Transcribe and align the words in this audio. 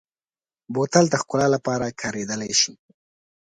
بوتل 0.73 1.05
د 1.09 1.15
ښکلا 1.21 1.47
لپاره 1.55 1.95
کارېدلی 2.01 2.51
شي. 2.61 2.73